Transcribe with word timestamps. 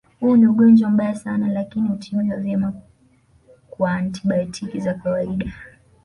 Huu 0.19 0.35
ni 0.35 0.47
ugonjwa 0.47 0.89
mbaya 0.89 1.15
sana 1.15 1.47
lakini 1.47 1.87
hutibiwa 1.89 2.37
vyema 2.37 2.73
kwa 3.69 3.91
antibayotiki 3.93 4.79
za 4.79 4.93
kawaida 4.93 5.53